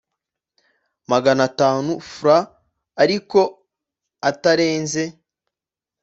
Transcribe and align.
Magana 1.11 1.41
atanu 1.49 1.91
frw 2.13 2.31
ariko 3.03 3.39
atarenze 4.29 5.03